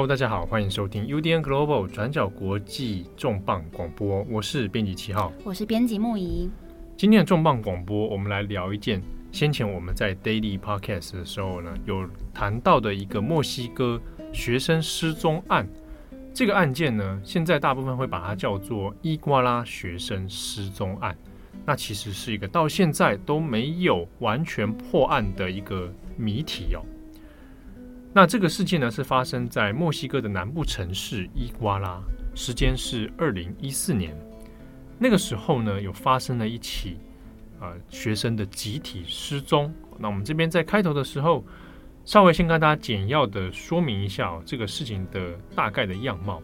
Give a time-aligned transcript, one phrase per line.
[0.00, 6.48] Hello，大家好，欢迎收听 UDN Global 转角国际重磅广播，我是编辑七号，我是编辑木仪。
[6.96, 14.00] 今天的重磅广播，我们来聊一件先前我们在 Daily Podcast 的时候呢，有谈到的一个墨西哥
[14.32, 15.68] 学生失踪案。
[16.32, 21.14] 这个案件呢，现在大部分会把它叫做伊瓜拉学生失踪案。
[21.66, 26.80] 那其实是一个到现在都没有完全破案的一个谜题哦。
[28.12, 32.02] 那这个事件呢，是发生在墨西哥的南部城市伊瓜拉，
[32.34, 34.12] 时间是二零一四年。
[34.98, 36.98] 那个时候呢，有发生了一起
[37.60, 39.72] 呃学生的集体失踪。
[39.96, 41.44] 那我们这边在开头的时候，
[42.04, 46.42] 稍微先跟大家简要的说明一下哦，这个事情的大概的样貌。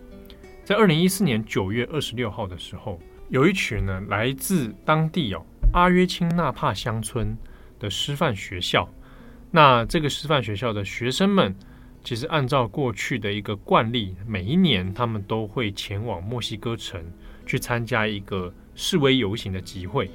[0.65, 7.37] 在二零一四年九月二十六号的时候，有一群呢来自当地哦阿约钦纳帕乡村
[7.81, 8.89] 的师范学校。
[9.57, 11.57] 那这个师范学校的学生们，
[12.05, 17.03] 其实按照过去的一个惯例，每一年他们都会前往墨西哥城
[17.47, 20.11] 去参加一个示威游行的集会。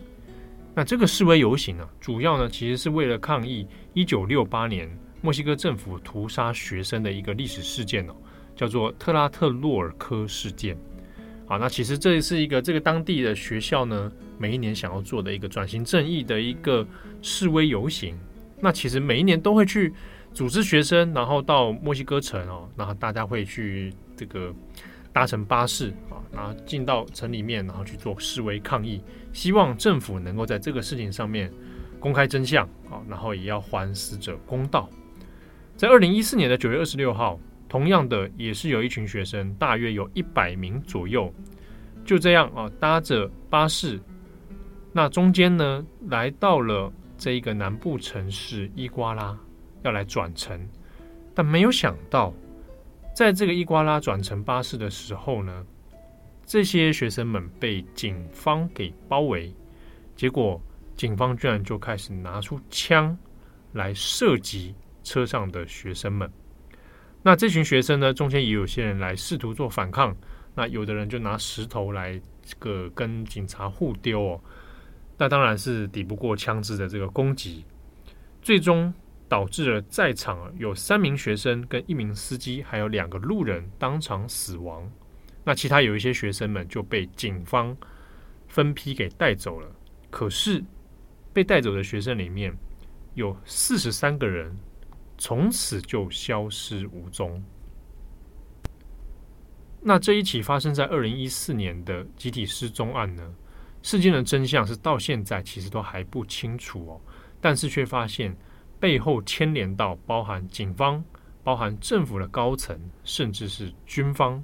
[0.76, 4.88] 那这个示威游行呢，主要呢其实是为了抗议一九六八年
[5.22, 8.14] 墨西哥政府屠杀学生的一个历史事件哦，
[8.56, 10.78] 叫做特拉特洛尔科事件。
[11.48, 16.88] 好，那其实这是一个这个当地的学校呢，每一年想要做的一个转型正义的一个
[17.24, 18.16] 示威游行。
[18.62, 19.92] 那其实每一年都会去
[20.34, 24.54] 组织学生，然后到墨西哥城哦，然后大家会去这个
[25.12, 31.52] 搭乘巴士啊，然后进到城里面，然后去做示威抗议，希望政府能够在这个事情上面
[32.00, 34.88] 公开真相啊，然后也要还死者公道。
[35.76, 41.34] 在二零一四年的九月二十六号，同样的也是有一群学生，大约有一百名左右，
[42.06, 44.00] 就这样啊搭着巴士，
[44.94, 46.94] 那中间呢来到了。
[47.22, 49.38] 这一个南部城市伊瓜拉
[49.84, 50.68] 要来转乘，
[51.36, 52.34] 但没有想到，
[53.16, 55.64] 在这个伊瓜拉转乘巴士的时候呢，
[56.48, 59.54] 这些学生们被警方给包围，
[60.16, 60.60] 结果
[60.96, 63.16] 警方居然就开始拿出枪
[63.74, 64.74] 来射击
[65.04, 66.28] 车上的学生们。
[67.22, 70.18] 那这群学生呢，中间也有些人来试图做反抗，
[70.56, 74.42] 那有的人就拿石头来这个跟警察互丢哦。
[75.22, 77.64] 那当然是抵不过枪支的这个攻击，
[78.42, 78.92] 最终
[79.30, 84.92] 导致了在场有三名学生跟一名司机，还有两个路人当场死亡。
[85.44, 87.78] 那其他有一些学生们就被警方
[88.48, 89.68] 分批给带走了。
[90.10, 90.64] 可是
[91.32, 92.52] 被带走的学生里面
[93.14, 94.58] 有四十三个人
[95.20, 97.44] 从此就消失无踪。
[99.84, 103.36] 那这一起发生在二零一四年的集体失踪案呢？
[103.82, 107.02] 事件的真相是到现在其实都还不清楚哦，
[107.40, 108.36] 但是却发现
[108.80, 111.04] 背后牵连到包含警方、
[111.44, 114.44] 包含政府的高层，甚至是军方。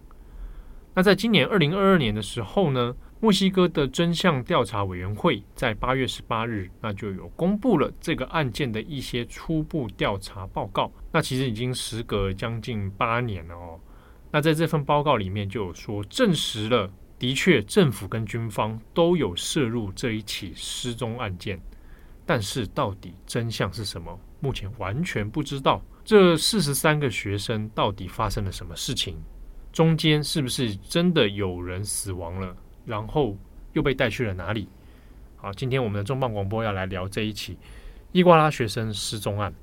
[0.94, 10.92] 那在今年二零二二年的时候呢，墨西哥的真相调查委员会在八月十八日，那就有公布了这个案件的一些初步调查报告。
[11.12, 13.80] 那其实已经时隔将近八年了哦。
[14.32, 16.92] 那在这份报告里面就有说证实了。
[17.20, 21.60] 的确，政府跟军方都有涉入这一起失踪案件，
[22.26, 24.20] 但是到底真相是什么？
[24.40, 25.82] 目前完全不知道。
[26.06, 29.18] 这四十三个学生到底发生了什么事情？
[29.74, 32.56] 中间是不是真的有人死亡了？
[32.86, 33.36] 然后
[33.74, 34.70] 又被带去了哪里？
[35.36, 37.58] 好，今天我们的重磅广播要来聊这一起
[38.12, 39.54] 伊瓜拉学生失踪案。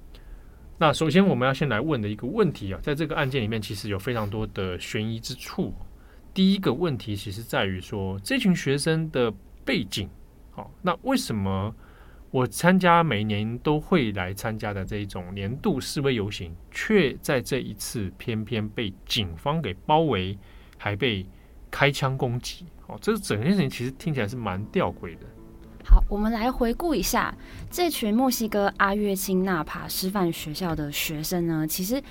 [0.77, 5.73] 那首先我们要先来问的一个问题啊，在这个案件里面，其实有非常多的悬疑之处。
[6.35, 9.33] 第一个问题其实在于说，这群学生的
[9.65, 10.11] 背景，
[10.51, 11.73] 好，那为什么
[12.33, 20.37] 我参加每年都会来参加的这一种年度示威游行，却在这一次偏偏被警方给包围，
[20.77, 21.25] 还被
[21.71, 22.67] 开枪攻击？
[22.89, 25.27] 哦，这整件事情其实听起来是蛮吊诡的。
[25.85, 27.33] 好，我们来回顾一下
[27.71, 32.03] 这群墨西哥阿约钦纳帕师范学校的学生呢，其实。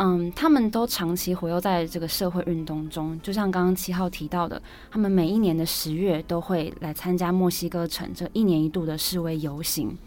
[0.00, 4.62] 嗯，他们都长期活跃在这个社会运动中，就像刚刚七号提到的，
[4.92, 9.98] 他们每一年的十月都会来参加墨西哥城这一年一度的示威游行。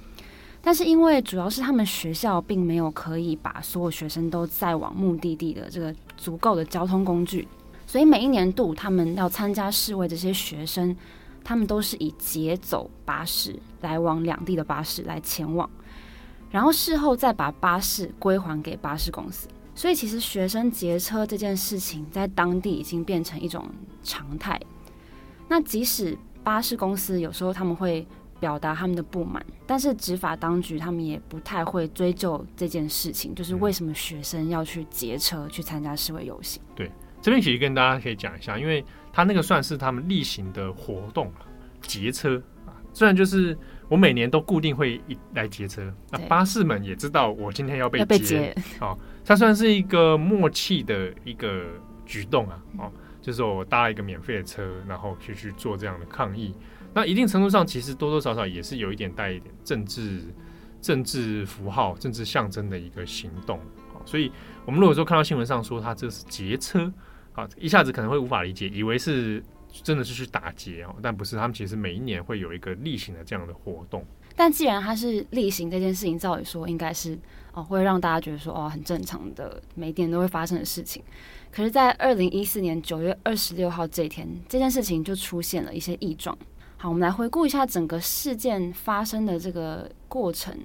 [0.61, 7.45] 但是因为主要是他们学校并没有可以把所有学生都载往目的地的这个足够的交通工具，
[7.85, 10.95] 所以每一年度他们要参加示威这些学生，
[11.43, 15.69] 他们都是以劫走巴士来往两地的巴士来前往，
[16.49, 19.49] 然后事后再把巴士归还给巴士公司。
[19.81, 23.67] 所以，其实学生劫车这件事情在当地已经变成一种
[24.03, 24.61] 常态。
[25.47, 28.05] 那即使巴士公司有时候他们会
[28.39, 36.61] 表达他们的不满，但是执法当局他们也不太会追究这件事情，就是为什么学生要去劫车去参加示威游行。
[36.75, 41.33] 对，这边其实跟大家可以讲一下，因为他那个算是他们例行的活动，
[41.81, 42.37] 劫车
[42.67, 43.57] 啊，虽然就是
[43.91, 51.65] 我每年都固定会一来劫车，那巴士们也知道我今天要被劫，哦，它算是一个默契的一个
[52.05, 52.91] 举动啊，哦。
[53.21, 56.55] 就是我搭一个免费的车，然后去去做这样的抗议。
[56.93, 60.21] 那一定程度上，其实多多少少也是有一点带一点政治、
[60.81, 63.59] 政治符号、政治象征的一个行动。
[64.05, 64.31] 所以
[64.65, 66.91] 我们如果说看到新闻上说他这是劫车，
[67.33, 71.35] 啊，一下子可能会无法理解，以为是真的是去打劫哦，但不是。
[71.35, 74.05] 他们其实每一年会有一个例行的这样的活动。
[74.35, 77.17] 但既然它是例行这件事情，照理说应该是
[77.53, 81.03] 哦，会让大家觉得说哦，很正常的，每一年都会发生的事情。
[81.51, 86.37] 可是，在二零一四年九月二十六号这一天，这件事情就出现了一些异状。
[86.77, 90.57] 好，我们来回顾一下整个事件发生的这个过程。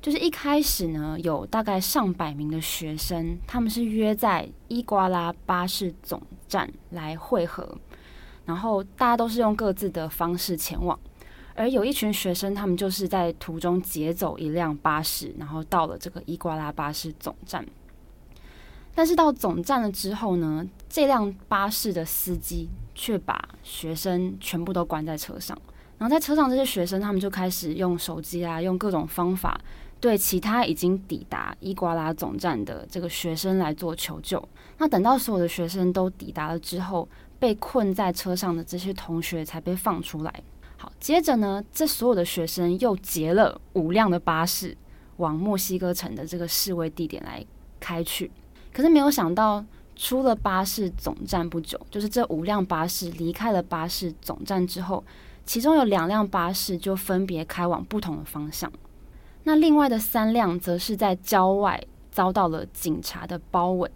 [0.00, 7.76] 就是一开始呢，有大概上百名的学生，他们是约在伊瓜拉巴士总站来会合，
[8.50, 10.98] 然后大家都是用各自的方式前往。
[11.54, 17.64] 而有一群学生，他们就是在途中劫走一辆巴士，然后到了这个伊瓜拉巴士总站。
[18.92, 25.56] 但是到总站了之后呢，这辆巴士的司机却把学生全部都关在车上，
[25.96, 29.60] 然后在车上这些学生他们就开始用手机啊，用各种方法
[30.00, 34.42] 对其他已经抵达伊瓜拉总站的这个学生来做求救。
[34.78, 37.06] 那等到所有的学生都抵达了之后，
[37.40, 40.32] 被困在车上的这些同学才被放出来。
[40.76, 44.76] 好，接着呢，这所有的学生又劫了五辆的巴士，
[45.16, 47.44] 往墨西哥城的这个示威地点来
[47.80, 48.30] 开去。
[48.72, 49.64] 可是没有想到，
[49.96, 55.02] 出了巴士总站不久，就是这五辆巴士离开了巴士总站之后，
[55.44, 58.70] 其中有两辆巴士就分别开往不同的方向。
[59.44, 63.90] 那另外的三辆则是在郊外遭到了警察的包围。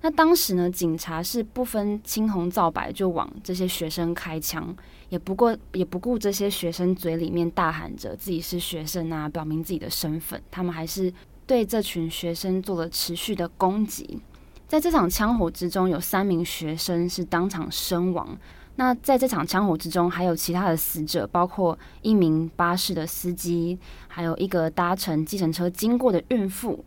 [0.00, 4.74] 那当时呢，警察是不分青红皂白就往这些学生开枪，
[5.08, 11.12] 也不过也不顾这些学生嘴里面大喊着自己是学生啊，表明自己的身份，他们还是。
[11.48, 14.20] 对这群学生做了持续的攻击，
[14.66, 18.36] 在这场枪火之中，有三名学生是当场身亡。
[18.76, 23.78] 那在这场枪火之中，还有其他的死者，包括一名巴士的司机，
[24.08, 26.84] 还有一个搭乘计程车经过的孕妇，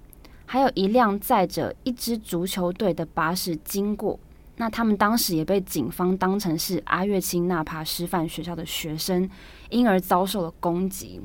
[0.52, 4.20] 还有一辆载着一支足球队的巴士经过。
[4.58, 9.30] 那他们当时也被警方当成是阿月清纳帕师范学校的学生，
[9.70, 11.22] 因而遭受了攻击。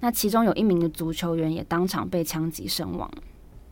[0.00, 3.10] 那其中有一名的足球员也当场被枪击身亡。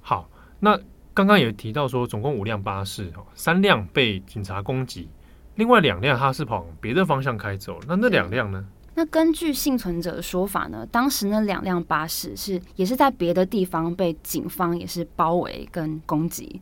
[0.02, 0.28] 好，
[0.60, 0.78] 那
[1.14, 5.08] 刚刚也提到说，总共五辆巴士，三辆被警察攻击，
[5.54, 7.80] 另外两辆他是跑别的方向开走。
[7.88, 8.62] 那那两辆呢？
[8.94, 16.60] 那根据幸存者的说法呢，当时那两辆巴士是也是在别的地方被警方也是包围跟攻击。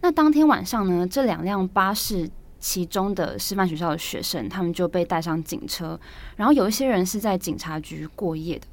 [0.00, 2.30] 那当天晚上呢，这两辆巴士
[2.60, 5.98] 其中的师范学校的学生，他们就被带上警车，
[6.36, 8.66] 然后有一些人是在警察局过夜的。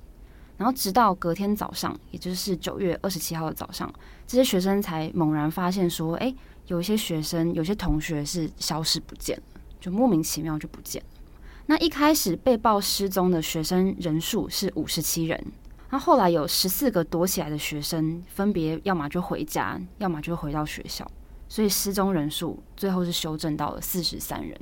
[0.57, 3.91] 然后直到隔天早上，也就是九月二十七号的早上，
[4.27, 6.31] 这些学生才猛然发现说：“哎，
[6.67, 9.43] 有一些学生，有些同学是消失不见了，
[9.79, 11.20] 就莫名其妙就不见了。”
[11.65, 15.51] 那一开始被报失踪的学生人数是五十七人，
[15.89, 21.09] 那后来有十四个躲起来的学生，分别要么就回家，要么就回到学校，
[21.47, 24.59] 所以失踪人数最后是修正到了四十三人，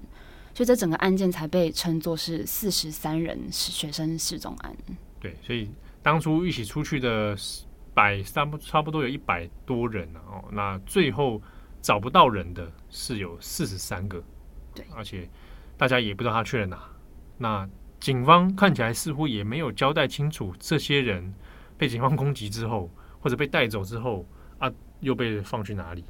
[0.53, 4.75] 所以这整个案件才被称作是四十三人学生失踪案。
[5.19, 5.69] 对，所以。
[6.01, 7.35] 当初一起出去的
[7.93, 11.41] 百差不差不多有一百多人哦，那最后
[11.81, 14.23] 找不到人的是有四十三个，
[14.73, 15.29] 对，而且
[15.79, 16.77] 大家也不知道他去了哪。
[17.37, 17.67] 那
[18.01, 21.33] 警方看起来似乎也没有交代清楚，这些人
[21.77, 24.69] 被警方攻击之后或者被带走之后啊，
[24.99, 26.03] 又被放去哪里？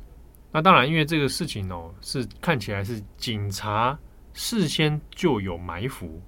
[0.51, 3.95] 那当然，因为这个事情哦，是看起来是警察
[4.33, 6.19] 事先就有埋伏。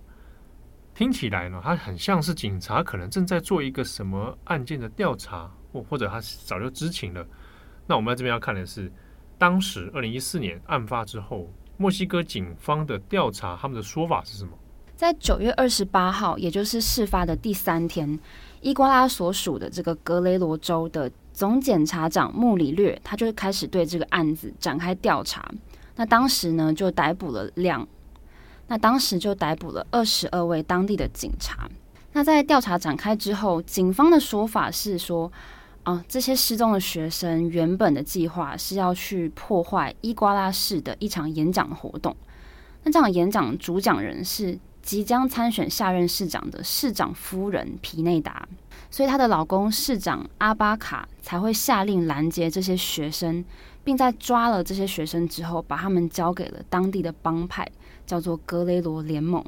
[0.94, 7.26] 听起来呢，他很像是警察可能正在做一个什么案件的调查，或或者他早就知情了。
[7.88, 8.92] 那我们在这边要看的是，
[9.40, 11.52] 当时二零一四年案发之后，
[11.82, 14.52] 墨西哥警方的调查，他们的说法是什么？
[14.96, 18.20] 在九月二十八号，也就是事发的第三天，
[18.62, 25.52] 伊瓜拉所属的这个格雷罗州的总检察长穆里略，他就开始对这个案子展开调查。
[25.96, 27.88] 那当时呢，就逮捕了两。
[28.68, 31.68] 那当时就逮捕了二十二位当地的警察。
[32.14, 35.32] 那在调查展开之后，警方的说法是说，
[35.84, 42.16] 啊、呃，这些失踪的学生原本的计划是要去破坏伊瓜拉市的一场演讲活动。
[42.84, 48.48] 那这场演讲主讲人是即将参选下任市长的市长夫人皮内达，
[48.90, 53.44] 所以她的老公市长阿巴卡才会下令拦截这些学生，
[53.84, 57.68] 并在抓了这些学生之后，把他们交给了当地的帮派，
[58.06, 59.44] 叫做格雷罗联盟。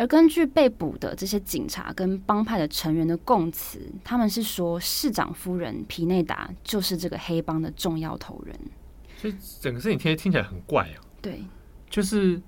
[0.00, 8.58] 而根据被捕的这些警察跟帮派的成员的供词，他们是说市长夫人皮内达就是这个黑帮的重要头人。
[9.18, 10.96] 所以整个事情听听起来很怪啊。
[11.20, 11.44] 对，
[11.90, 12.40] 就是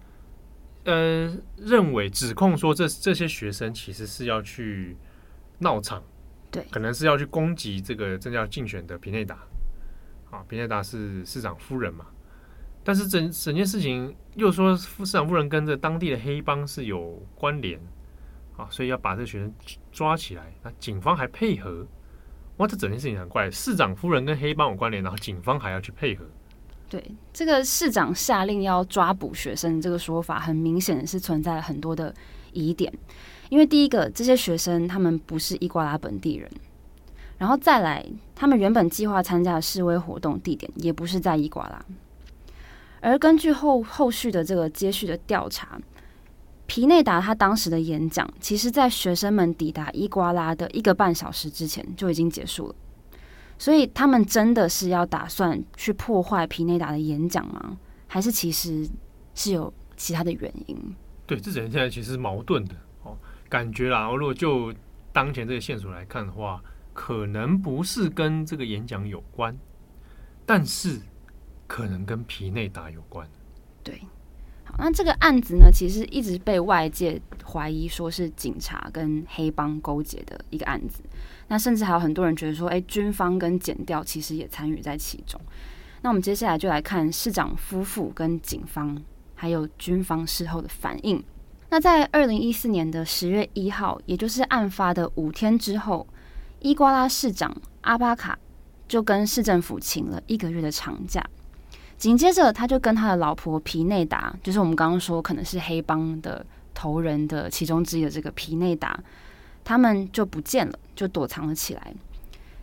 [0.84, 4.96] 呃，认为指控说这这些学生其实是要去
[5.58, 6.02] 闹场，
[6.50, 9.38] 对，可能是要去攻击这个正要竞选的皮内达。
[10.30, 12.06] 啊，皮内达是市长夫人嘛。
[12.84, 17.78] 但是整整件事情又说市长夫人跟着当地的黑帮是有关联
[18.56, 19.52] 啊，所以要把这个学生
[19.90, 20.52] 抓起来。
[20.62, 21.86] 那警方还配合，
[22.56, 23.50] 哇，这整件事情很怪。
[23.50, 26.24] 市长夫人跟黑帮有关联，然后警方还要去配合。
[26.88, 32.14] 对，这个市长下令要抓捕学生这个说法，很明显是存在很多的
[32.52, 32.92] 疑点。
[33.48, 36.50] 因为第一个，这些学生他们不是伊瓜拉本地人，
[37.38, 41.84] 然后再来，他们原本计划参加的示威活动地点也不是在伊瓜拉。
[43.02, 45.78] 而根据后后续的这个接续的调查，
[46.66, 52.74] 皮内达他当时的演讲，其实在学生们抵达伊瓜拉的一个半小时之前就已经结束了。
[53.58, 57.76] 所以他们真的是要打算去破坏皮内达的演讲吗？
[58.06, 58.88] 还是其实
[59.34, 60.94] 是有其他的原因？
[61.26, 63.18] 对，这整现在其实是矛盾的哦，
[63.48, 64.08] 感觉啦。
[64.12, 64.72] 如果就
[65.12, 69.58] 当前这个线索来看的话，可能不是跟这个演讲有关，
[70.46, 71.00] 但是。
[71.72, 73.26] 可能跟皮内达有关。
[73.82, 73.98] 对，
[74.62, 77.18] 好，那这个案子呢，其实一直被外界
[77.50, 81.02] 怀疑说是警察跟黑帮勾结的一个案子。
[81.48, 85.40] 那甚至还有很多人觉得说，哎，军方跟检调其实也参与在其中。
[86.02, 89.02] 那我们接下来就来看市长夫妇跟警方
[89.34, 91.24] 还有军方事后的反应。
[91.70, 96.06] 那在二零一四年的十月一号，也就是案发的五天之后，
[96.60, 98.38] 伊瓜拉市长阿巴卡
[98.86, 101.24] 就跟市政府请了一个月的长假。
[102.02, 106.44] 紧接着，他就跟他的老婆皮内达，就是我们刚刚说可能是黑帮的
[106.74, 108.98] 头人的其中之一的这个皮内达，
[109.62, 111.94] 他们就不见了，就躲藏了起来，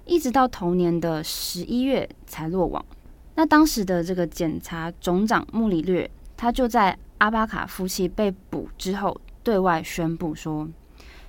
[0.03, 2.85] 一直到同年的十一月才落网。
[3.35, 10.67] 那当时的这个检察总长穆里略，他就在阿巴卡夫妻被捕之后，对外宣布说，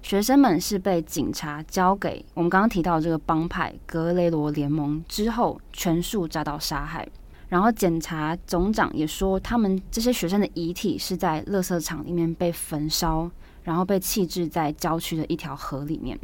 [0.02, 7.08] 学生们是被警察交给我们刚刚提到的这个帮派格雷罗联盟之后，全数遭到杀害。
[7.50, 13.30] 然后检察总长也说，他们这些学生的遗体是在垃圾场里面被焚烧，
[13.64, 16.18] 然后被弃置在郊区的一条河里面。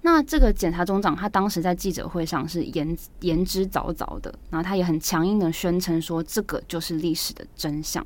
[0.00, 8.04] 那这个检察总长他当时在记者会上是言言之凿凿的，然后他也很强硬的宣称说，这个就是历史的真相。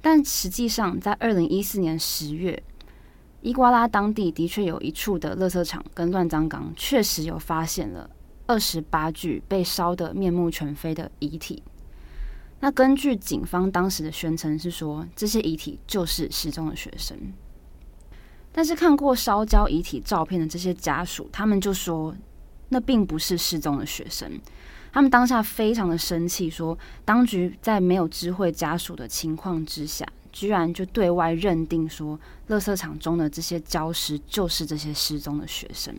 [0.00, 2.62] 但实际上，在二零一四年十月，
[3.40, 8.08] 伊瓜拉当地的确有一处的垃圾场跟乱葬岗确实有发现了。
[8.46, 11.62] 二十八具被烧得面目全非的遗体。
[12.60, 17.18] 那根据警方当时的宣称是说，这些遗体就是失踪的学生。
[18.50, 22.16] 但是看过烧焦遗体照片的这些家属，他们就说
[22.70, 24.40] 那并不是失踪的学生。
[24.92, 35.94] 他们当下非常的生气，说当局在没有知会家属的情况之下，居然就对外认定说，垃圾场中的这些焦尸就是这些失踪的学生。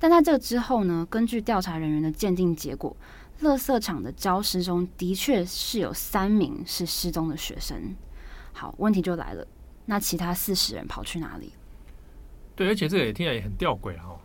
[0.00, 2.96] 但在这个之后呢，根据调查人员的鉴定结果，
[3.42, 7.94] 垃圾场的焦尸中的确是有三名是失踪的学生。
[8.54, 9.46] 好，问题就来了，
[9.84, 11.52] 那其他四十人跑去哪里？
[12.56, 14.18] 对，而且这个也听起来也很吊诡哈。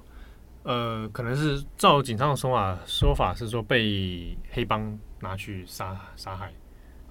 [0.63, 6.53] 呃，可能是照警方的说法，说法是说被黑帮拿去杀杀害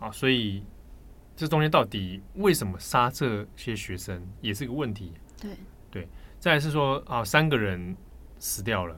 [0.00, 0.62] 啊，所以
[1.36, 5.12] 这中间到底为什么杀这些学生，也是个问题。
[5.38, 5.50] 对
[5.90, 6.08] 对，
[6.40, 7.94] 再来是说啊，三个人。
[8.44, 8.94] 死掉了，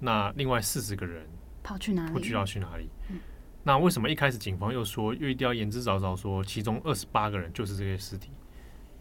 [0.00, 1.24] 那另外四十个人
[1.62, 2.12] 跑去哪里？
[2.12, 2.90] 不知道去哪里。
[3.08, 3.20] 嗯。
[3.62, 8.32] 那为什么一开始警方又说又一定要言之凿凿说，其中二十八个人就是这些尸体？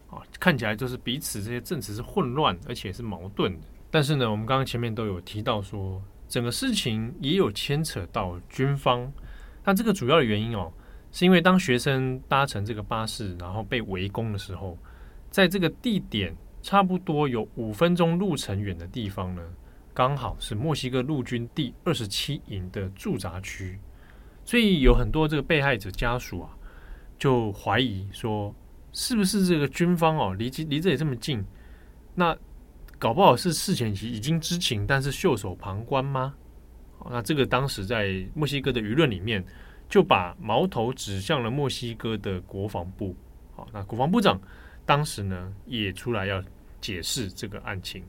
[0.08, 3.66] 啊，看起来就是彼此这些证词是混乱，而且是矛盾的。
[3.90, 6.00] 但是呢，我们刚刚前面都有提到说，
[6.30, 9.12] 整个事情也有牵扯到军方。
[9.66, 10.72] 那这个主要的原因哦，
[11.12, 14.78] 是因为当学生搭乘这个巴士，然后被围攻的时候，
[15.32, 19.42] 在这个地点差不多有五分钟路程远的地方呢。
[19.98, 23.80] 刚好是墨西哥陆军第二十七营的驻扎区，
[24.46, 26.56] 所以有很多这个被害者家属啊，
[27.18, 28.54] 就怀疑说，
[28.94, 31.44] 是不是这个军方哦，离离这里这么近，
[32.14, 32.38] 那
[33.00, 36.36] 搞不好是事前已经知情，但是袖手旁观吗？
[37.10, 39.44] 那这个当时在墨西哥的舆论里面，
[39.90, 43.16] 就把矛头指向了墨西哥的国防部。
[43.56, 44.40] 好，那国防部长
[44.86, 46.44] 当时呢也出来要
[46.80, 48.04] 解释这个案情。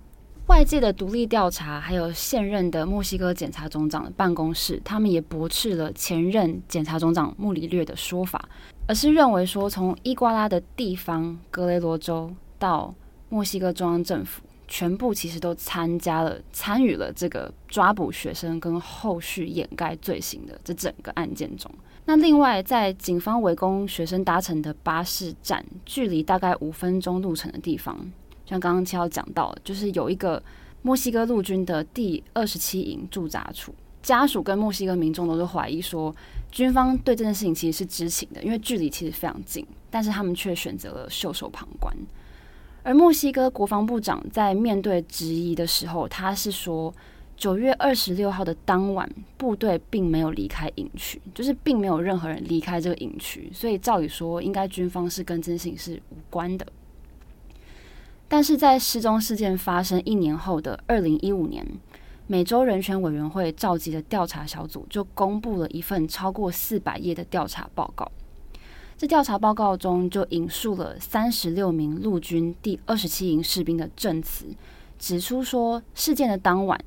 [0.48, 8.48] 外界的独立调查，还有现任的墨西哥检察总长的办公室，他们也驳斥了前任检察总长穆里略的说法，
[8.86, 12.92] 而是认为说，从伊瓜拉的地方格雷罗州到
[13.28, 21.70] 墨西哥中央政府，全部其实都参加了、参与了这个抓捕学生跟后续掩盖罪行的这整个案件中。
[22.06, 28.10] 那另外，在警方围攻学生搭乘的巴士站，距离大概五分钟路程的地方。
[28.48, 30.42] 像刚刚七号讲到，就是有一个
[30.80, 36.14] 墨西哥陆军的第二十七营驻扎处，家属跟墨西哥民众都是怀疑说，
[36.50, 41.94] 军方对这件事情其实是知情的，因为距离其实非常近，但是他们却选择了袖手旁观。
[42.84, 46.94] 而墨西哥国防部长在面对质疑的时候，他是说，
[47.36, 56.66] 九月二十六号的当晚，部队并没有离开营区，就是并没有任何人离开这个营区，所以照理说，应该军方是跟这件事情是无关的。
[58.30, 61.66] 但是在失踪事件发生一年后的二零一五年，
[62.26, 68.06] 美洲人权委员会召集的调查小组就公布了一份超过四百页的调查报告。
[68.98, 74.44] 这调查报告中就引述了三十六名陆军第二十七营士兵的证词，
[74.98, 76.78] 指出说事件的当晚，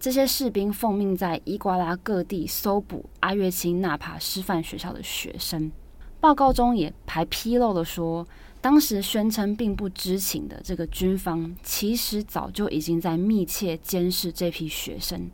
[0.00, 5.70] 这些士兵奉命在伊瓜拉各地搜捕阿月清纳帕师范学校的学生。
[6.18, 8.26] 报告中也还披露了说。
[8.60, 15.30] 当时宣称并不知情的这个军方，其实早就已经在密切监视这批学生，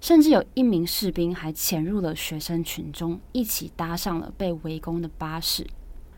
[0.00, 5.66] 甚至有一名士兵还潜入了学生群中，一起搭上了被围攻的巴士。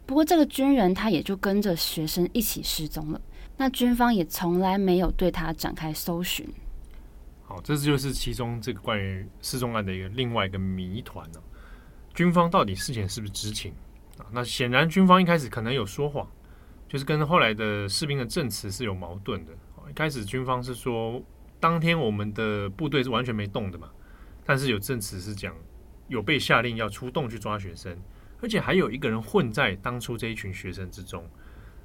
[0.07, 3.21] 不过，这个军人他也就跟着学生一起失踪了。
[3.57, 6.47] 那军方也从来没有对他展开搜寻。
[7.43, 11.27] 好，这就是其中这个关于失踪案的一个另外一个谜团。
[12.15, 13.73] 军方到底事前是不是知情？
[14.19, 16.29] 啊，那显然军方一开始可能有说谎，
[16.89, 19.53] 就是跟后来的士兵的证词是有矛盾的。
[19.91, 21.23] 一开始军方是说，
[21.61, 23.91] 当天我们的部队是完全没动的嘛，
[24.45, 25.55] 但是有证词是讲
[26.09, 27.97] 有被下令要出动去抓学生，
[28.41, 31.29] 而且还有一个人混在当初这一群学生之中。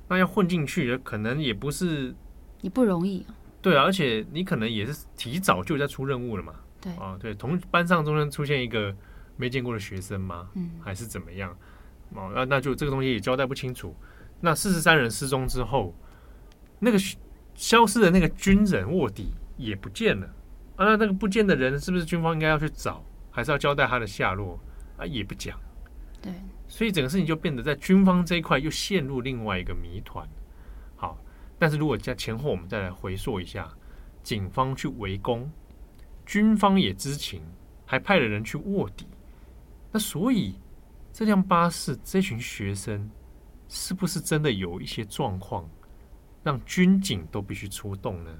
[0.07, 2.15] 那要混进去，可能也不是
[2.61, 3.25] 也不容易。
[3.61, 6.55] 对啊，而且你可能也是提早就在出任务了嘛。
[6.81, 8.95] 对啊，对，同班上中间出现一个
[9.35, 10.49] 没见过的学生吗？
[10.55, 11.55] 嗯，还是怎么样？
[12.15, 13.95] 哦，那那就这个东西也交代不清楚。
[14.41, 15.93] 那四十三人失踪之后，
[16.79, 16.97] 那个
[17.53, 20.25] 消失的那个军人卧底也不见了
[20.75, 20.85] 啊。
[20.85, 24.59] 那那个不见的人是不是军方应该要去找，还是要交代他的下落
[24.97, 25.05] 啊？
[25.05, 25.59] 也不讲。
[26.21, 26.33] 对，
[26.67, 30.27] 所以整个事情就变得在军方这一块又陷入另外一个谜团。
[30.95, 31.17] 好，
[31.59, 33.69] 但是如果在前后我们再来回溯一下，
[34.23, 35.51] 警方去围攻，
[36.25, 37.41] 军方也知情，
[37.85, 39.05] 还派了人去卧底，
[39.91, 40.55] 那所以。
[41.19, 43.09] 这辆巴士，这群学生
[43.67, 45.69] 是不是真的有一些状况，
[46.43, 48.31] 让军警都必须出动呢？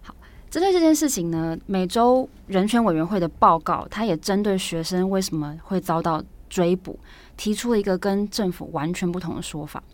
[0.00, 0.16] 好，
[0.48, 6.98] 针对这件事情呢，美洲人权委员会的报告，他也针对学生为什么会遭到追捕，
[7.36, 9.84] 提出了一个跟政府完全不同的说法。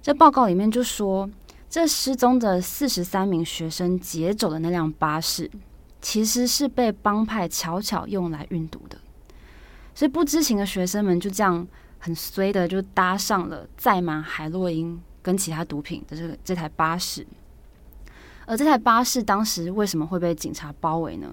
[0.00, 1.28] 这报告里面就说，
[1.68, 5.50] 这失踪的四十三名学生劫走的那辆巴士，
[6.00, 8.96] 其实是被帮派巧巧用来运毒的。
[9.94, 11.66] 所以不知情的学生们就这样
[11.98, 17.26] 很衰的就搭上了载满海洛因跟其他毒品的这这台巴士，
[18.46, 21.30] 而这台巴士当时为什么会被警察包围呢？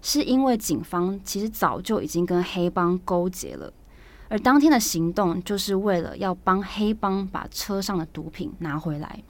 [0.00, 3.72] 是因为警方其实早就已经跟黑帮勾结了，
[4.28, 9.22] 而当天的行动就是为了要帮黑帮把车上的毒品拿回来，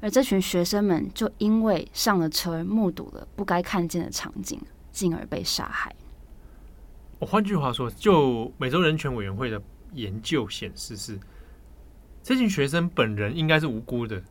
[0.00, 5.94] 而这群学生们就因为上了车目睹了不该看见的场景，进而被杀害。
[7.24, 9.58] 我换句话说，就美洲人权委员会的
[9.94, 11.18] 研究显示，是
[12.22, 14.22] 这群学生本人应该是无辜的，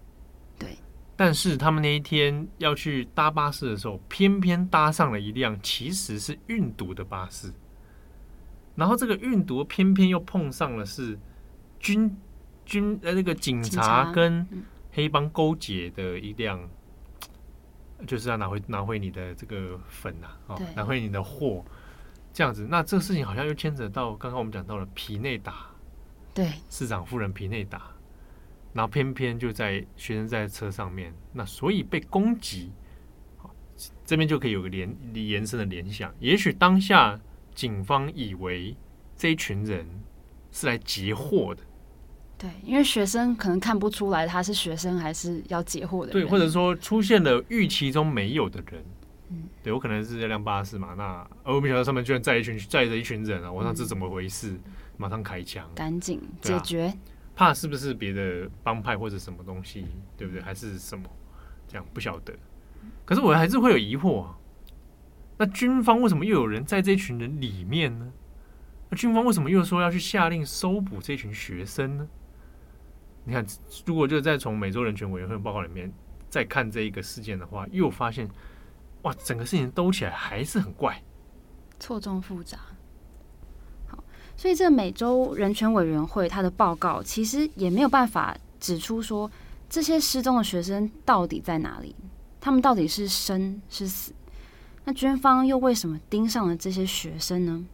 [0.59, 0.77] 对。
[1.15, 7.51] 但是他们那一天要去搭巴士的时候，偏偏搭上了一辆其实是运毒的巴士，
[8.75, 11.17] 然后这个运毒偏偏又碰上了是
[11.79, 12.15] 军
[12.63, 14.47] 军呃那个警察跟
[14.91, 16.59] 黑帮勾结的一辆，
[18.05, 21.65] 就是要拿回拿回你的这个粉呐，哦，拿回你的货。
[22.33, 25.67] 这样子，那这个事情好像又牵扯到刚刚我们讲到了皮内达，
[26.33, 27.91] 对，市长夫人皮内达，
[28.73, 32.71] 然后偏偏就在学生在车上面，那所以被攻击，
[34.03, 37.19] 这边就可以有个联延伸的联想，也许当下
[37.53, 38.75] 警方以为
[39.15, 39.87] 这一群人
[40.51, 41.61] 是来截获的，
[42.35, 48.83] 对，因为学生可能看不出来他是学生还是要截获的，对，或者说出现了预期中没有的人。
[49.63, 53.51] 对，我可能是这辆巴士嘛，那而我没想到上面居然载一群载着一群人啊！
[53.51, 54.59] 我想这怎么回事？
[54.97, 56.93] 马上开枪，赶紧解决。
[57.35, 60.41] 怕是不是别的帮派或者什么东西，对不对？
[60.41, 61.09] 还是什么
[61.67, 62.33] 这样不晓得。
[63.05, 64.37] 可是我还是会有疑惑啊。
[65.37, 68.13] 那军方为什么又有人在这群人里面呢？
[68.89, 72.07] 那军方为什么又说要去下令搜捕这群学生呢？
[73.25, 73.43] 你看，
[73.85, 75.91] 如果就再从美洲人权委员会报告里面
[76.29, 78.29] 再看这一个事件的话，又发现
[79.03, 81.01] 哇，整个事情兜起来还是很怪，
[81.79, 82.57] 错综复杂。
[83.87, 84.03] 好，
[84.35, 89.29] 所以这美洲人权委员会他的报告其实也没有办法指出说
[89.69, 91.95] 这些失踪的学生到底在哪里，
[92.39, 94.13] 他们到底是生是死？
[94.85, 97.65] 那军方又为什么盯上了这些学生呢？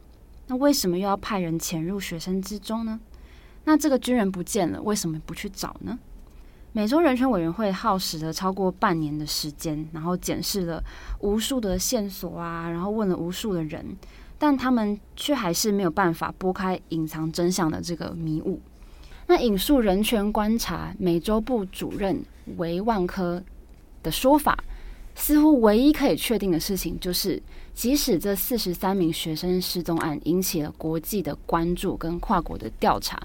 [0.47, 2.99] 那为什么又要派人潜入学生之中呢？
[3.65, 5.99] 那这个军人不见了，为什么不去找呢？
[6.71, 10.83] 美洲人权委员会耗时了超过半年的时间，然后检视了
[11.19, 13.85] 无数的线索啊，然后问了无数的人，
[14.37, 18.61] 但他们却还是没有办法拨开隐藏真相的这个迷雾。
[19.27, 22.23] 那引述人权观察美洲部主任
[22.57, 23.43] 维万科
[24.03, 24.57] 的说法。
[25.15, 27.41] 似乎唯一可以确定的事情就是，
[27.73, 33.21] 即使这四十三名学生失踪案引起了国际的关注跟跨国的调查，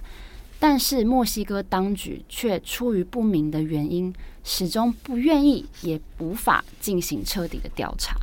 [0.67, 4.11] 但是墨西哥当局却出于不明的原因，
[4.43, 8.17] 始终不愿意也无法进行彻底的调查。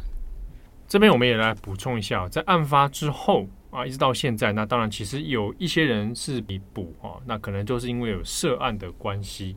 [0.87, 9.55] 这边我们也来补充一下，在案发之后啊，一直到现在，那当然其实有一些人是被捕啊，那可能就是因为有涉案的关系。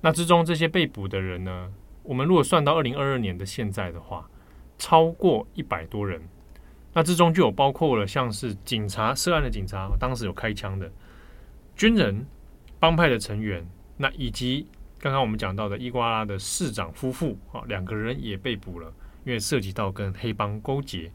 [0.00, 1.72] 那之中这些被捕的人呢？
[2.04, 4.30] 我们如果算到二零二二年的现在的话，
[4.78, 6.22] 超过一百多人，
[6.92, 10.88] 那之中就有包括了像是警察涉案的警察，当时有开枪的
[11.76, 12.26] 军人、
[12.80, 14.66] 帮派的成员，那以及
[14.98, 18.90] 刚刚我们讲到的伊瓜拉的市长夫妇啊，两个人也被捕了，
[19.24, 21.12] 因为涉及到跟黑帮勾结。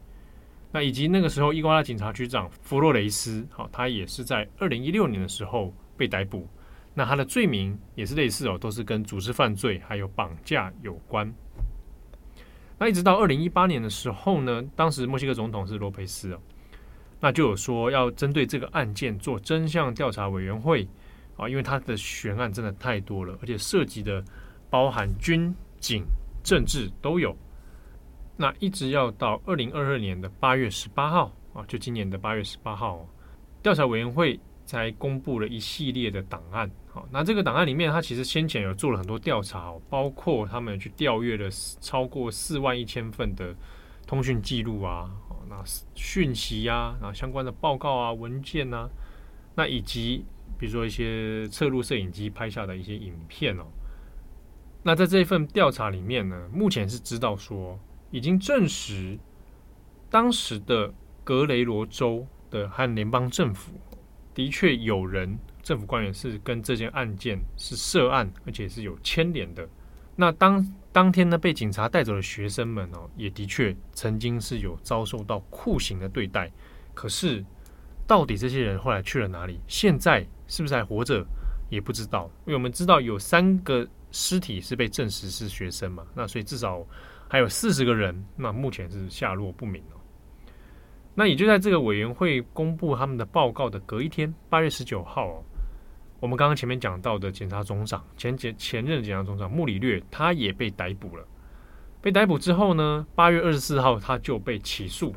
[0.70, 6.48] 那以及那个时候伊瓜拉警察局长弗洛雷斯，好，他也是在二零一六年的时候被逮捕。
[6.94, 11.32] 那他的罪名也是类似哦，都是跟组织犯罪还有绑架有关。
[12.78, 16.40] 那一直到二零一八年的时候呢，当时墨西哥总统是罗佩斯哦，
[17.24, 20.84] 那就有说要针对这个案件做真相调查委员会
[21.36, 24.20] 啊，因为他的悬案真的太多了，而且涉及的
[24.68, 26.04] 包含军警
[26.42, 27.32] 政治都有。
[28.36, 33.06] 那一直要到二零二二年的八月十八号啊，就今年的八月十八号，
[33.62, 36.68] 调查委员会才公布了一系列的档案。
[36.88, 41.48] 好，那这个档案里面，他其实先前有做了很多调查，包括他们去调阅了
[41.80, 43.54] 超过四万一千份的
[44.08, 45.08] 通讯记录啊，
[45.48, 45.62] 那
[45.94, 48.88] 讯息啊，然后相关的报告啊、文件啊，
[49.54, 50.24] 那以及
[50.58, 53.64] 比如说一些侧录摄影机拍下的一些影片哦。
[54.82, 57.78] 那在这一份调查里面呢，目前是知道说
[58.10, 59.18] 已经证实，
[60.10, 60.92] 当时的
[61.24, 63.72] 格雷罗州的和联邦政府
[64.34, 65.38] 的确有人。
[65.62, 69.64] 政府官员是跟这件案件是涉案，而且是有牵连的。
[70.16, 70.60] 那当
[70.92, 76.52] 当天呢，被警察带走的学生们哦，也的确曾经是有遭受到酷刑的对待。
[76.92, 77.42] 可是，
[78.06, 79.58] 到底这些人后来去了哪里？
[79.66, 81.24] 现在是不是还活着？
[81.70, 82.30] 也不知道。
[82.44, 86.86] 因为我们知道有三个尸体是被证实是学生嘛，那所以至少
[87.26, 89.96] 还有四十个人，那目前是下落不明哦。
[91.14, 95.44] 那也就在这个委员会公布他们的报告的隔一天，八月十九号哦。
[96.22, 101.26] 我们刚刚前面讲到的检察总长前前前任检察总长穆里略，他也被逮捕了。
[102.00, 105.12] 被逮捕之后呢，八月二十四号他就被起诉，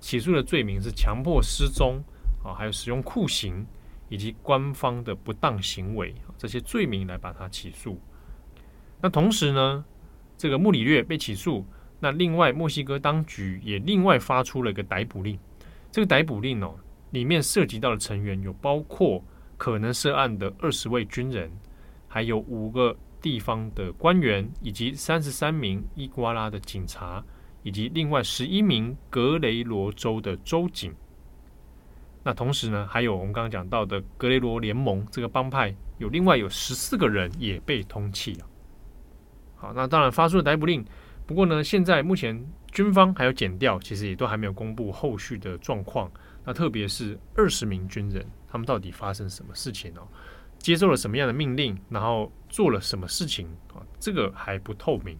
[0.00, 2.02] 起诉的罪名是强迫失踪
[2.42, 3.64] 啊，还有使用酷刑
[4.08, 7.96] 以及官方的不当行为这些罪名来把他起诉。
[9.00, 9.84] 那同时呢，
[10.36, 11.64] 这个穆里略被起诉，
[12.00, 15.38] 那另外墨西哥当局也另外发出了一个逮捕令。
[15.92, 16.74] 这个逮捕令哦，
[17.12, 19.22] 里面涉及到的成员有包括。
[19.58, 21.50] 可能涉案的二十位军人，
[22.06, 27.22] 还有五个地方的官员，以及三十三名伊瓜拉的警察，
[27.64, 30.94] 以及另外十一名格雷罗州的州警。
[32.22, 38.46] 那同时呢，还有我们刚刚讲到的格雷罗联盟这个帮派，有另外有十四个人也被通缉了。
[39.56, 40.84] 好，那当然发出了逮捕令，
[41.26, 46.08] 不过呢，现在目前军方还有检调，其实也都还没有公布后续的状况。
[46.44, 48.24] 那特别是二十名军人。
[48.50, 50.08] 他们到底发生什么事情哦？
[50.58, 53.78] 接受了什么样的命令，然后做了什么事情啊？
[54.00, 55.16] 这个还不透明。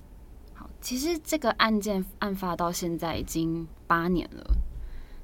[0.54, 4.44] 好，其实这个案件案发到现在已经八年了。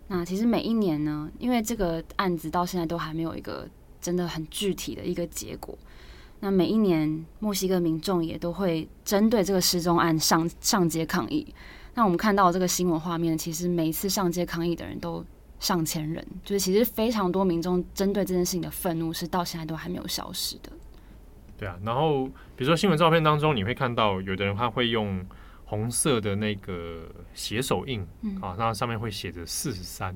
[0.06, 3.68] 那其实每一年呢，因为这个案子到现在都还没有一个
[4.00, 5.76] 真的很具体的一个结果。
[6.40, 11.54] 那每一年墨西哥民众也都会针对这个失踪案上上街抗议。
[11.94, 15.24] 那我们看到这个新闻画面，其实每一次上街抗议的人都
[15.64, 20.70] 上千人，就是其实非常多民众针对这件事情的愤怒是到现在都还没有消失的。
[21.57, 25.24] 对啊，然后比如说新闻照片当中，你会看到有的人他会用
[25.64, 30.14] 红色的那个血手印，嗯、啊，那上面会写着四十三，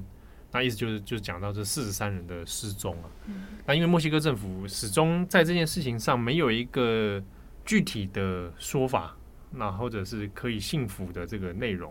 [0.53, 3.09] 那意思就是就是讲到这四十三人的失踪啊。
[3.27, 7.23] 嗯、那因为墨西哥政府始终在这件事情上没有一个
[7.65, 9.17] 具体的说法，
[9.51, 11.91] 那或者是可以信服的这个内容，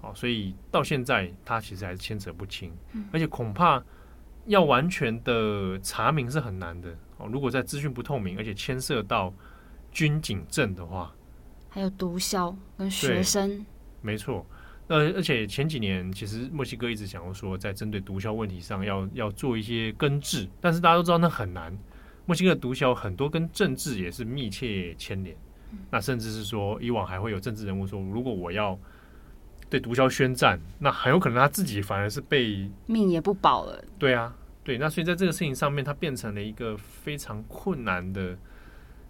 [0.00, 3.82] 好，所以到现在他其实还是牵扯不清，嗯、而且恐怕
[4.46, 6.96] 要完全的查明是很难的。
[7.18, 9.32] 哦，如果在资讯不透明，而且牵涉到
[9.92, 11.14] 军警证的话，
[11.68, 13.64] 还有毒枭跟学生，
[14.00, 14.46] 没错。
[14.88, 21.76] 呃，而且前几年其实墨西哥一直想要说，在针对毒枭问题上要要做一些根治，但是大家都知道那很难。
[22.26, 25.36] 墨西哥的毒枭很多跟政治也是密切牵连，
[25.70, 28.76] 嗯、那甚至是说以往还会有政治人物说，如果我要
[29.70, 33.82] 对毒枭宣战，那很有可能他自己反而是被命也不保了。
[33.98, 34.36] 对啊。
[34.62, 38.36] 对，那所以在这个事情上面，它变成了一个非常困难的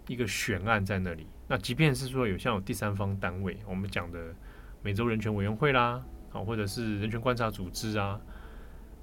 [0.07, 1.27] 一个悬案在那里。
[1.45, 4.33] 那即便是说有像有第三方单位，我们讲的
[4.81, 8.19] 美洲人权委员会啦，啊，或者是人权观察组织啊，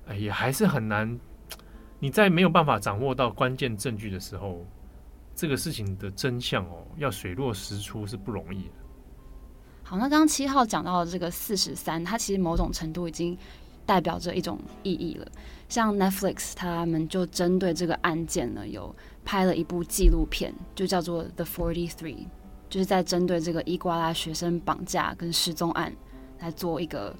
[0.07, 1.21] 哎，也还是很难。
[2.01, 4.67] 你在没有办法掌握到关键证据的时候，
[5.35, 8.73] 这个事情的真相哦，要水落石出是不容易的。
[9.89, 13.37] 好，那刚刚七号讲到的这个四十三，它其实某种程度已经。
[13.89, 15.27] 代表着一种意义了，
[15.67, 22.17] 像 Netflix 他们就针对这个案件呢，有拍了一部纪录片，就叫做《The Forty Three》，
[22.69, 25.91] 就是在针对这个伊瓜拉学生绑架跟失踪案
[26.39, 27.17] 来做一个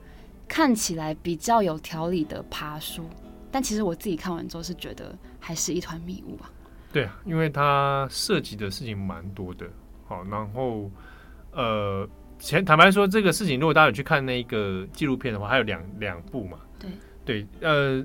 [0.47, 3.03] 看起来比较有条理的爬梳。
[3.51, 6.53] 但其实我自己看完之后是觉得还是一团迷雾啊。
[6.93, 9.67] 对啊，因为它涉及的事情蛮多的。
[10.07, 10.91] 好，然后
[11.53, 12.07] 呃。
[12.39, 16.59] 前坦白说，这个事情如果大家有去看那个纪录片的话，还有两两部嘛。
[16.79, 16.91] 对
[17.25, 18.05] 对，呃，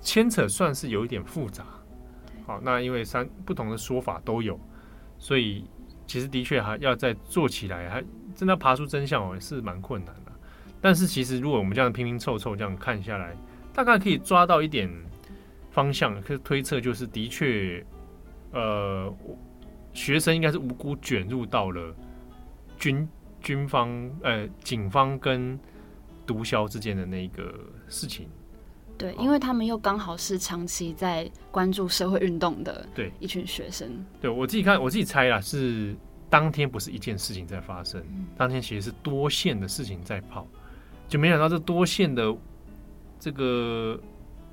[0.00, 1.64] 牵扯算是有一点复杂。
[2.46, 4.58] 好，那因为三不同的说法都有，
[5.18, 5.64] 所以
[6.06, 8.02] 其实的确还要再做起来，还
[8.34, 10.32] 真的要爬出真相哦，是蛮困难的。
[10.80, 13.36] 但是其实如果我们这样拼拼凑凑这样看下来，
[13.72, 14.90] 大概可以抓到一点
[15.70, 17.84] 方向，可以推测就是的确，
[18.52, 19.14] 呃，
[19.92, 21.94] 学生应该是无辜卷入到了
[22.78, 23.08] 军。
[23.44, 25.56] 军方呃，警方跟
[26.26, 27.54] 毒枭之间的那个
[27.86, 28.26] 事情，
[28.96, 33.12] 对，因为他们又刚好是长期在关注社会运动的，对。
[33.20, 33.88] 一群学生。
[34.20, 35.94] 对，对我自己看，我自己猜啦，是
[36.30, 40.48] 当天不是一件事情在发生，嗯、当天其实是多线的事情在跑，
[41.06, 42.34] 就没想到这多线的
[43.20, 44.00] 这个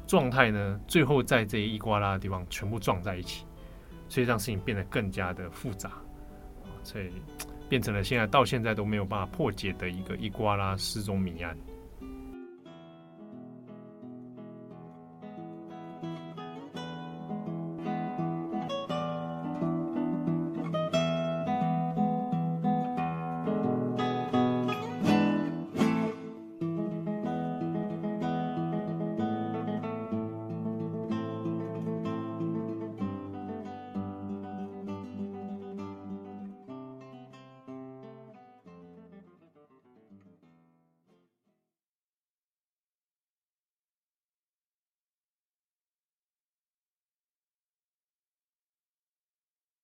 [0.06, 3.45] 状态呢，最后在这一伊瓜拉的地方全部撞在一起，
[4.10, 5.91] 所以让事情变得更加的复杂，
[6.84, 7.10] 所以。
[7.71, 11.55] 变成了现在到现在都没有办法破解的一个伊瓜拉失踪谜案。